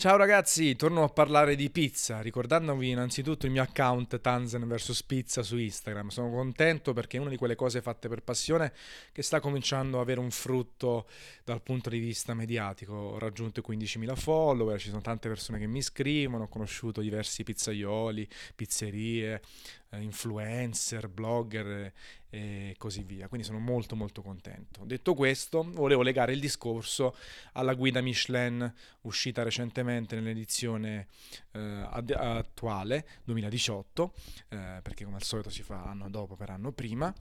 [0.00, 5.42] Ciao ragazzi, torno a parlare di pizza, ricordandovi innanzitutto il mio account Tanzen vs Pizza
[5.42, 6.08] su Instagram.
[6.08, 8.72] Sono contento perché è una di quelle cose fatte per passione
[9.12, 11.06] che sta cominciando ad avere un frutto
[11.44, 12.94] dal punto di vista mediatico.
[12.94, 17.42] Ho raggiunto i 15.000 follower, ci sono tante persone che mi scrivono, ho conosciuto diversi
[17.42, 18.26] pizzaioli,
[18.56, 19.42] pizzerie,
[19.98, 21.92] influencer, blogger
[22.30, 23.28] e così via.
[23.28, 24.84] Quindi sono molto molto contento.
[24.84, 27.16] Detto questo, volevo legare il discorso
[27.52, 31.08] alla guida Michelin uscita recentemente nell'edizione
[31.52, 34.12] eh, attuale 2018,
[34.48, 37.12] eh, perché come al solito si fa anno dopo per anno prima,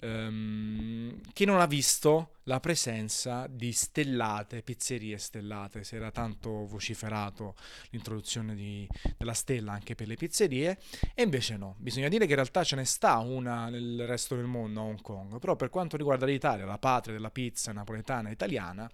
[0.00, 5.84] ehm, che non ha visto la presenza di stellate, pizzerie stellate.
[5.84, 7.54] Si era tanto vociferato
[7.90, 10.78] l'introduzione di, della stella anche per le pizzerie,
[11.14, 11.76] e invece no.
[11.78, 15.00] Bisogna dire che in realtà ce ne sta una nel resto del mondo, a Hong
[15.00, 18.90] Kong, però per quanto riguarda l'Italia, la patria della pizza napoletana italiana,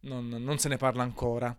[0.00, 1.56] non, non, se ne parla ancora.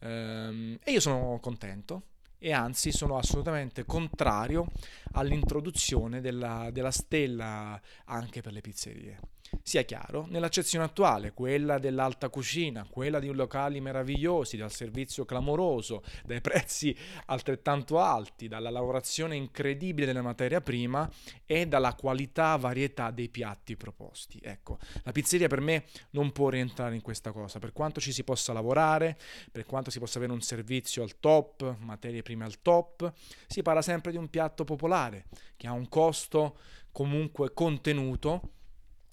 [0.00, 2.04] Ehm, e io sono contento
[2.38, 4.66] e anzi sono assolutamente contrario
[5.12, 9.20] all'introduzione della, della stella anche per le pizzerie.
[9.64, 16.40] Sia chiaro, nell'accezione attuale, quella dell'alta cucina, quella di locali meravigliosi, dal servizio clamoroso, dai
[16.40, 16.94] prezzi
[17.26, 21.08] altrettanto alti, dalla lavorazione incredibile della materia prima
[21.46, 24.40] e dalla qualità, varietà dei piatti proposti.
[24.42, 28.24] Ecco, la pizzeria per me non può rientrare in questa cosa, per quanto ci si
[28.24, 29.16] possa lavorare,
[29.52, 33.12] per quanto si possa avere un servizio al top, materie prime al top,
[33.46, 35.26] si parla sempre di un piatto popolare
[35.56, 36.58] che ha un costo
[36.90, 38.54] comunque contenuto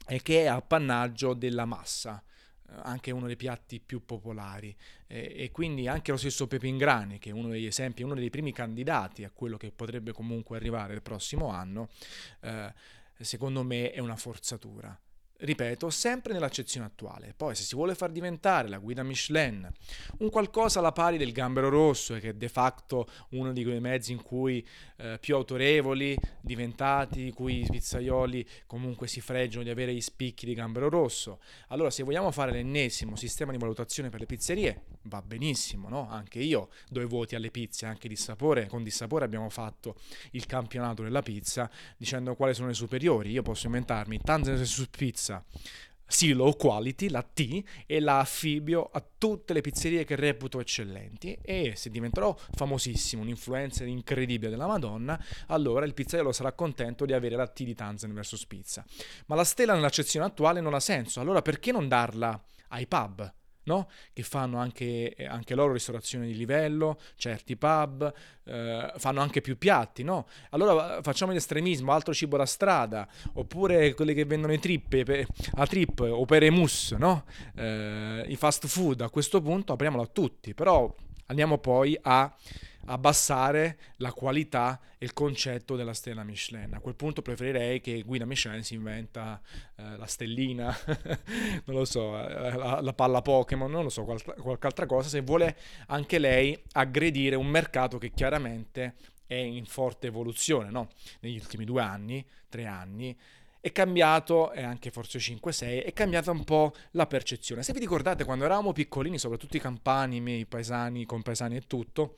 [0.10, 2.22] e che è appannaggio della massa
[2.68, 4.76] eh, anche uno dei piatti più popolari.
[5.08, 8.30] E, e, quindi anche lo stesso Pepe Ingrani che è uno degli esempi, uno dei
[8.30, 11.90] primi candidati a quello che potrebbe comunque arrivare il prossimo anno,
[12.42, 12.74] eh,
[13.20, 15.00] secondo me è una forzatura
[15.40, 17.34] ripeto, sempre nell'accezione attuale.
[17.36, 19.70] Poi se si vuole far diventare la guida Michelin
[20.20, 24.12] un qualcosa alla pari del gambero rosso, che è de facto uno di quei mezzi
[24.12, 24.66] in cui
[24.98, 30.46] eh, più autorevoli, diventati, di cui i pizzaioli comunque si freggiano di avere gli spicchi
[30.46, 35.22] di gambero rosso, allora se vogliamo fare l'ennesimo sistema di valutazione per le pizzerie, va
[35.22, 36.10] benissimo, no?
[36.10, 39.96] Anche io do i voti alle pizze, anche di sapore, con dissapore abbiamo fatto
[40.32, 43.32] il campionato della pizza dicendo quali sono le superiori.
[43.32, 45.44] Io posso inventarmi Tanzania su pizza pizza
[46.12, 51.74] Silo Quality, la T, e la affibio a tutte le pizzerie che reputo eccellenti e
[51.76, 57.36] se diventerò famosissimo, un influencer incredibile della Madonna, allora il pizzaiolo sarà contento di avere
[57.36, 58.84] la T di Tanzen vs Pizza.
[59.28, 63.32] Ma la stella nell'accezione attuale non ha senso, allora perché non darla ai pub?
[63.70, 63.88] No?
[64.14, 68.12] che fanno anche, eh, anche, loro ristorazione di livello, certi pub,
[68.46, 70.28] eh, fanno anche più piatti, no?
[70.50, 75.68] Allora eh, facciamo l'estremismo, altro cibo da strada, oppure quelli che vendono i trip, a
[75.68, 77.26] trip o per emus, no?
[77.56, 80.92] Eh, i fast food, a questo punto apriamolo a tutti, però
[81.28, 82.34] andiamo poi a
[82.92, 86.74] abbassare la qualità e il concetto della stella Michelin.
[86.74, 89.40] A quel punto preferirei che Guida Michelin si inventa
[89.76, 90.76] eh, la stellina,
[91.66, 95.08] non lo so, eh, la, la, palla Pokémon, non lo so, qual- qualche altra cosa,
[95.08, 95.56] se vuole
[95.88, 98.96] anche lei aggredire un mercato che chiaramente
[99.28, 100.90] è in forte evoluzione no?
[101.20, 103.16] negli ultimi due anni, tre anni
[103.62, 107.62] è cambiato, e anche forse 5-6, è cambiata un po' la percezione.
[107.62, 112.16] Se vi ricordate, quando eravamo piccolini, soprattutto i campani, i miei paesani, compaesani e tutto,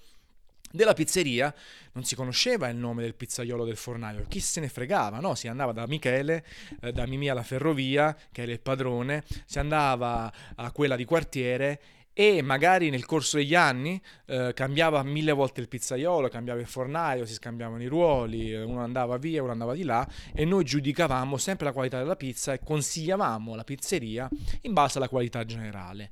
[0.71, 1.53] della pizzeria
[1.93, 5.35] non si conosceva il nome del pizzaiolo del fornaio, chi se ne fregava, no?
[5.35, 6.45] Si andava da Michele,
[6.81, 11.79] eh, da Mimì alla ferrovia, che era il padrone, si andava a quella di quartiere
[12.13, 17.25] e magari nel corso degli anni eh, cambiava mille volte il pizzaiolo, cambiava il fornaio,
[17.25, 21.66] si scambiavano i ruoli, uno andava via, uno andava di là e noi giudicavamo sempre
[21.66, 24.29] la qualità della pizza e consigliavamo la pizzeria
[24.61, 26.11] in base alla qualità generale.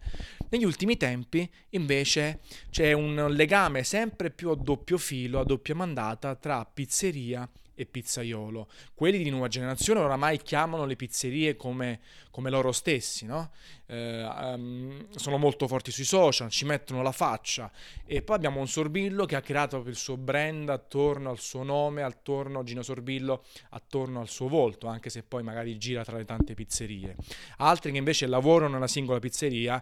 [0.49, 2.39] Negli ultimi tempi invece
[2.69, 7.47] c'è un legame sempre più a doppio filo, a doppia mandata tra pizzeria
[7.79, 8.67] e pizzaiolo.
[8.93, 13.51] Quelli di nuova generazione oramai chiamano le pizzerie come, come loro stessi, no?
[13.85, 17.71] eh, um, sono molto forti sui social, ci mettono la faccia
[18.05, 22.03] e poi abbiamo un Sorbillo che ha creato il suo brand attorno al suo nome,
[22.03, 26.25] attorno a Gino Sorbillo, attorno al suo volto, anche se poi magari gira tra le
[26.25, 27.15] tante pizzerie.
[27.59, 29.81] Altri che invece lavorano nella singola pizzeria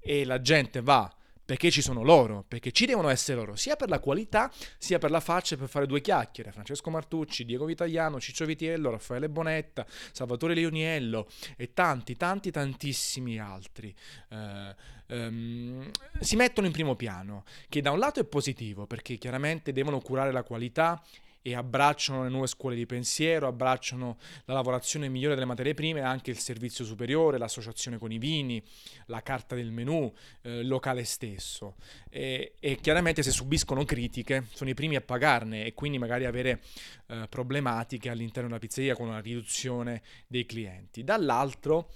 [0.00, 3.88] e la gente va perché ci sono loro, perché ci devono essere loro, sia per
[3.88, 6.52] la qualità, sia per la faccia per fare due chiacchiere.
[6.52, 13.94] Francesco Martucci, Diego Vitagliano, Ciccio Vitiello, Raffaele Bonetta, Salvatore Leoniello e tanti, tanti, tantissimi altri.
[14.30, 14.74] Eh,
[15.06, 20.00] ehm, si mettono in primo piano, che da un lato è positivo, perché chiaramente devono
[20.00, 21.02] curare la qualità
[21.46, 26.30] e abbracciano le nuove scuole di pensiero, abbracciano la lavorazione migliore delle materie prime, anche
[26.30, 28.62] il servizio superiore, l'associazione con i vini,
[29.06, 30.10] la carta del menù,
[30.40, 31.74] eh, il locale stesso.
[32.08, 36.62] E, e, chiaramente se subiscono critiche sono i primi a pagarne e quindi magari avere
[37.08, 41.04] eh, problematiche all'interno della pizzeria con una riduzione dei clienti.
[41.04, 41.90] Dall'altro,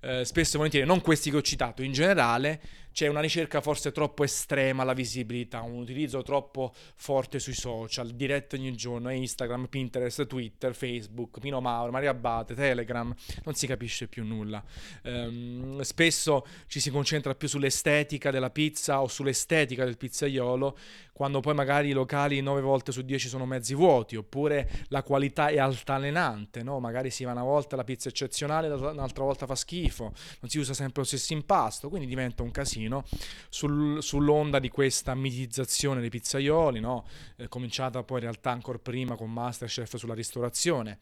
[0.00, 2.60] eh, spesso e volentieri, non questi che ho citato, in generale
[2.92, 8.56] c'è una ricerca forse troppo estrema alla visibilità, un utilizzo troppo forte sui social, dirette
[8.56, 13.14] ogni giorno, Instagram, Pinterest, Twitter, Facebook, Pino Mauro, Maria Abate, Telegram,
[13.44, 14.62] non si capisce più nulla.
[15.04, 20.76] Um, spesso ci si concentra più sull'estetica della pizza o sull'estetica del pizzaiolo,
[21.12, 25.48] quando poi magari i locali 9 volte su 10 sono mezzi vuoti, oppure la qualità
[25.48, 26.80] è altalenante, no?
[26.80, 28.68] magari si va una volta la pizza eccezionale,
[29.00, 33.04] un'altra volta fa schifo, non si usa sempre lo stesso impasto, quindi diventa un casino
[33.48, 37.06] sul, sull'onda di questa mitizzazione dei pizzaioli, no?
[37.36, 40.98] eh, cominciata poi in realtà ancora prima con Masterchef sulla ristorazione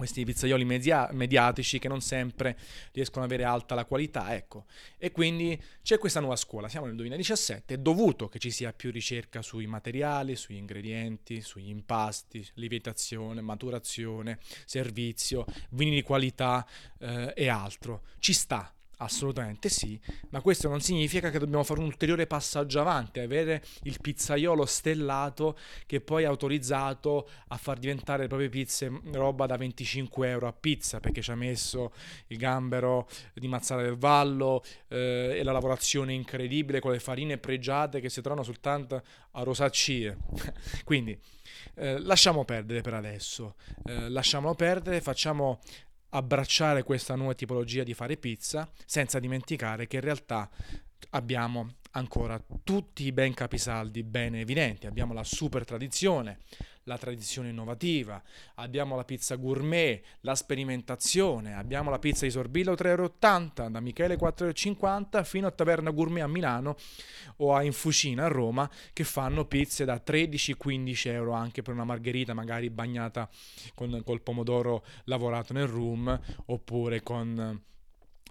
[0.00, 2.56] questi pizzaioli media- mediatici che non sempre
[2.92, 4.64] riescono ad avere alta la qualità, ecco.
[4.96, 8.90] E quindi c'è questa nuova scuola, siamo nel 2017, è dovuto che ci sia più
[8.90, 16.66] ricerca sui materiali, sugli ingredienti, sugli impasti, lievitazione, maturazione, servizio, vini di qualità
[16.98, 18.04] eh, e altro.
[18.20, 19.98] Ci sta, Assolutamente sì,
[20.28, 25.56] ma questo non significa che dobbiamo fare un ulteriore passaggio avanti, avere il pizzaiolo stellato
[25.86, 30.52] che poi è autorizzato a far diventare le proprie pizze roba da 25 euro a
[30.52, 31.94] pizza perché ci ha messo
[32.26, 38.00] il gambero di Mazzara del Vallo eh, e la lavorazione incredibile con le farine pregiate
[38.00, 40.18] che si trovano soltanto a Rosaccie.
[40.84, 41.18] Quindi
[41.76, 43.54] eh, lasciamo perdere per adesso,
[43.86, 45.60] eh, lasciamolo perdere, facciamo
[46.10, 50.48] abbracciare questa nuova tipologia di fare pizza, senza dimenticare che in realtà
[51.10, 54.86] abbiamo ancora tutti i ben capisaldi ben evidenti.
[54.86, 56.38] Abbiamo la super tradizione,
[56.84, 58.22] la tradizione innovativa,
[58.54, 64.16] abbiamo la pizza gourmet, la sperimentazione, abbiamo la pizza di Sorbillo 3,80 euro, da Michele
[64.16, 66.76] 4,50 euro fino a Taverna Gourmet a Milano
[67.36, 72.34] o a Infucina a Roma che fanno pizze da 13-15 euro anche per una margherita
[72.34, 73.28] magari bagnata
[73.74, 77.62] con, col pomodoro lavorato nel room oppure con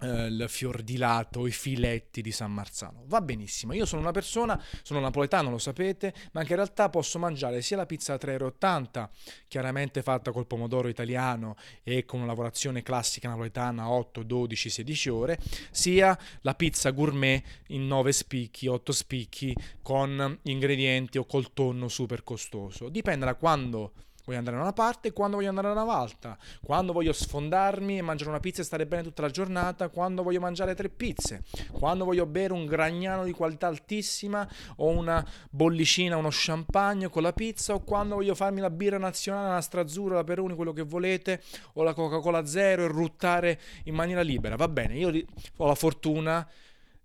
[0.02, 3.04] il fior di lato, i filetti di San Marzano.
[3.06, 7.18] Va benissimo, io sono una persona, sono napoletano, lo sapete, ma che in realtà posso
[7.18, 9.10] mangiare sia la pizza a 3,80 euro,
[9.48, 15.38] chiaramente fatta col pomodoro italiano e con una lavorazione classica napoletana 8, 12, 16 ore,
[15.70, 22.22] sia la pizza gourmet in 9 spicchi, 8 spicchi con ingredienti o col tonno super
[22.22, 22.88] costoso.
[22.88, 23.92] Dipende da quando
[24.24, 26.36] Voglio andare da una parte quando voglio andare da un'altra.
[26.62, 29.88] Quando voglio sfondarmi e mangiare una pizza e stare bene tutta la giornata.
[29.88, 31.42] Quando voglio mangiare tre pizze.
[31.70, 37.32] Quando voglio bere un gragnano di qualità altissima o una bollicina, uno champagne con la
[37.32, 37.74] pizza.
[37.74, 41.42] O quando voglio farmi la birra nazionale, la strazzurra, la peroni, quello che volete.
[41.74, 44.56] O la Coca-Cola zero e ruttare in maniera libera.
[44.56, 45.24] Va bene, io
[45.56, 46.48] ho la fortuna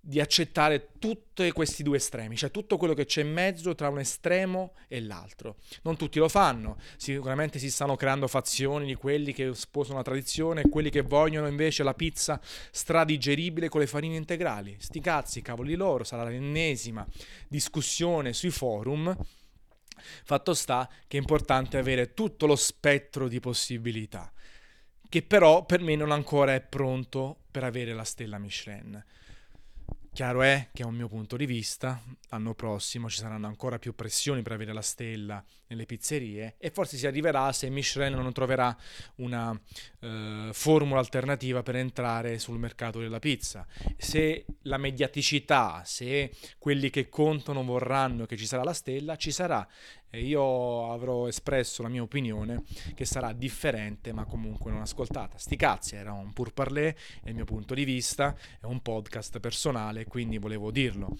[0.07, 3.97] di accettare tutti questi due estremi, cioè tutto quello che c'è in mezzo tra un
[3.97, 5.55] estremo e l'altro.
[5.81, 10.61] Non tutti lo fanno, sicuramente si stanno creando fazioni di quelli che sposano la tradizione
[10.61, 14.75] e quelli che vogliono invece la pizza stradigeribile con le farine integrali.
[14.77, 17.03] Sti cazzi, cavoli loro, sarà l'ennesima
[17.47, 19.17] discussione sui forum.
[20.23, 24.31] Fatto sta che è importante avere tutto lo spettro di possibilità,
[25.09, 29.03] che però per me non ancora è pronto per avere la stella Michelin.
[30.15, 33.93] Chiaro è che, a un mio punto di vista, l'anno prossimo ci saranno ancora più
[33.93, 38.73] pressioni per avere la stella nelle pizzerie e forse si arriverà se Michelin non troverà
[39.15, 39.59] una
[39.99, 43.67] eh, formula alternativa per entrare sul mercato della pizza.
[43.97, 49.67] Se la mediaticità, se quelli che contano vorranno che ci sarà la stella, ci sarà
[50.15, 55.37] e io avrò espresso la mia opinione che sarà differente ma comunque non ascoltata.
[55.37, 59.39] Sti cazzi, era un pur parler, è il mio punto di vista, è un podcast
[59.39, 61.15] personale, quindi volevo dirlo.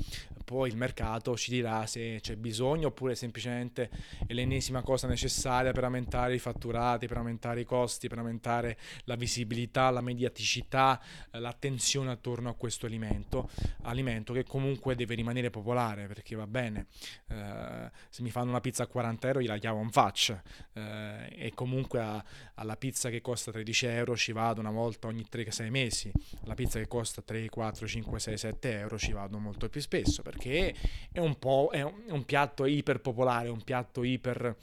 [0.45, 3.89] Poi il mercato ci dirà se c'è bisogno oppure semplicemente
[4.27, 9.15] è l'ennesima cosa necessaria per aumentare i fatturati, per aumentare i costi, per aumentare la
[9.15, 13.49] visibilità, la mediaticità, l'attenzione attorno a questo alimento,
[13.81, 16.85] alimento che comunque deve rimanere popolare perché va bene.
[17.27, 21.53] Eh, se mi fanno una pizza a 40 euro gliela chiavo in faccia eh, e
[21.55, 22.23] comunque a,
[22.53, 26.11] alla pizza che costa 13 euro ci vado una volta ogni 3-6 mesi,
[26.43, 30.21] la pizza che costa 3, 4, 5, 6, 7 euro ci vado molto più spesso
[30.35, 30.75] perché
[31.11, 34.55] è un, po', è un, è un piatto iper popolare, un piatto iper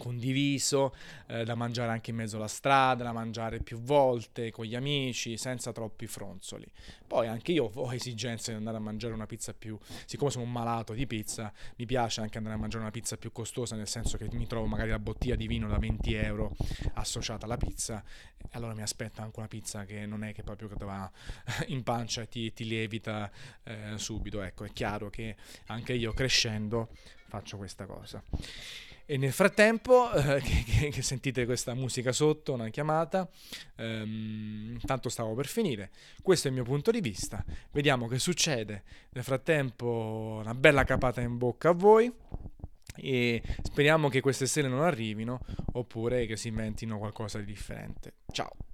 [0.00, 0.94] condiviso,
[1.26, 5.36] eh, da mangiare anche in mezzo alla strada, da mangiare più volte con gli amici,
[5.36, 6.66] senza troppi fronzoli.
[7.06, 10.52] Poi anche io ho esigenze di andare a mangiare una pizza più, siccome sono un
[10.52, 14.16] malato di pizza, mi piace anche andare a mangiare una pizza più costosa, nel senso
[14.16, 16.56] che mi trovo magari la bottiglia di vino da 20 euro
[16.94, 18.02] associata alla pizza,
[18.52, 21.10] allora mi aspetto anche una pizza che non è che proprio che va
[21.66, 23.30] in pancia e ti, ti lievita
[23.64, 24.40] eh, subito.
[24.40, 26.88] Ecco, è chiaro che anche io crescendo
[27.28, 28.22] faccio questa cosa.
[29.10, 33.28] E nel frattempo, eh, che, che, sentite questa musica sotto, una chiamata,
[33.74, 35.90] ehm, tanto stavo per finire.
[36.22, 37.44] Questo è il mio punto di vista.
[37.72, 38.84] Vediamo che succede.
[39.10, 42.08] Nel frattempo, una bella capata in bocca a voi.
[42.94, 45.40] E speriamo che queste stelle non arrivino
[45.72, 48.12] oppure che si inventino qualcosa di differente.
[48.30, 48.69] Ciao!